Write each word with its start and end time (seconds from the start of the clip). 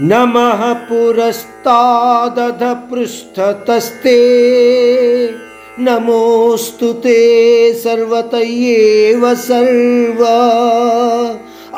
नमः 0.00 0.72
पुरस्तादध 0.72 2.90
पृष्ठतस्ते 2.90 4.18
नमोऽस्तु 5.80 6.92
ते 6.92 7.74
सर्वतयेव 7.74 9.34
सर्व। 9.34 10.24